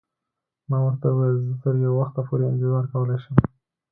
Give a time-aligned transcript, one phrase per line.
[0.69, 3.35] ما ورته وویل: زه تر یو وخته پورې انتظار کولای شم.